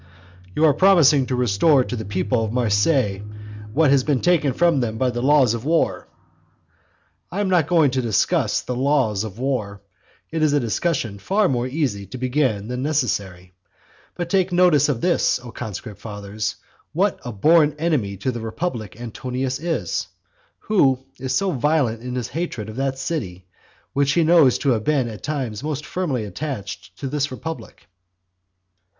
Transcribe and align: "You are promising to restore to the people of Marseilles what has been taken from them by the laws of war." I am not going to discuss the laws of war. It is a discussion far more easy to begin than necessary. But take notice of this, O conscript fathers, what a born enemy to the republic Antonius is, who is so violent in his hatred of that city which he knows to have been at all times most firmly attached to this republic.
"You 0.55 0.65
are 0.65 0.73
promising 0.73 1.27
to 1.27 1.35
restore 1.35 1.83
to 1.83 1.95
the 1.95 2.05
people 2.05 2.43
of 2.43 2.51
Marseilles 2.51 3.21
what 3.71 3.91
has 3.91 4.03
been 4.03 4.19
taken 4.19 4.51
from 4.51 4.79
them 4.79 4.97
by 4.97 5.11
the 5.11 5.21
laws 5.21 5.53
of 5.53 5.63
war." 5.63 6.07
I 7.29 7.39
am 7.39 7.49
not 7.49 7.67
going 7.67 7.91
to 7.91 8.01
discuss 8.01 8.61
the 8.63 8.75
laws 8.75 9.23
of 9.23 9.37
war. 9.37 9.83
It 10.31 10.41
is 10.41 10.53
a 10.53 10.59
discussion 10.59 11.19
far 11.19 11.47
more 11.47 11.67
easy 11.67 12.07
to 12.07 12.17
begin 12.17 12.67
than 12.67 12.81
necessary. 12.81 13.53
But 14.15 14.31
take 14.31 14.51
notice 14.51 14.89
of 14.89 15.01
this, 15.01 15.39
O 15.39 15.51
conscript 15.51 16.01
fathers, 16.01 16.55
what 16.93 17.19
a 17.23 17.31
born 17.31 17.75
enemy 17.77 18.17
to 18.17 18.31
the 18.31 18.41
republic 18.41 18.99
Antonius 18.99 19.59
is, 19.59 20.07
who 20.61 21.05
is 21.19 21.35
so 21.35 21.51
violent 21.51 22.01
in 22.01 22.15
his 22.15 22.29
hatred 22.29 22.69
of 22.69 22.75
that 22.77 22.97
city 22.97 23.45
which 23.93 24.13
he 24.13 24.23
knows 24.23 24.57
to 24.57 24.69
have 24.69 24.83
been 24.83 25.07
at 25.07 25.29
all 25.29 25.35
times 25.35 25.61
most 25.61 25.85
firmly 25.85 26.25
attached 26.25 26.97
to 26.97 27.07
this 27.07 27.29
republic. 27.29 27.85